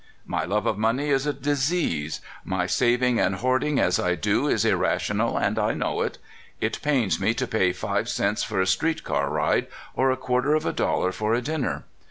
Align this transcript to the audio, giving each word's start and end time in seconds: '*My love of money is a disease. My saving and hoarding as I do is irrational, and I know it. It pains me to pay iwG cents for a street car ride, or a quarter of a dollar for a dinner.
'*My 0.25 0.45
love 0.45 0.65
of 0.65 0.79
money 0.79 1.09
is 1.11 1.27
a 1.27 1.31
disease. 1.33 2.21
My 2.43 2.65
saving 2.65 3.19
and 3.19 3.35
hoarding 3.35 3.79
as 3.79 3.99
I 3.99 4.15
do 4.15 4.47
is 4.47 4.65
irrational, 4.65 5.37
and 5.37 5.59
I 5.59 5.75
know 5.75 6.01
it. 6.01 6.17
It 6.59 6.81
pains 6.81 7.19
me 7.19 7.35
to 7.35 7.45
pay 7.45 7.69
iwG 7.69 8.07
cents 8.07 8.41
for 8.41 8.59
a 8.59 8.65
street 8.65 9.03
car 9.03 9.29
ride, 9.29 9.67
or 9.93 10.09
a 10.09 10.17
quarter 10.17 10.55
of 10.55 10.65
a 10.65 10.73
dollar 10.73 11.11
for 11.11 11.35
a 11.35 11.41
dinner. 11.43 11.83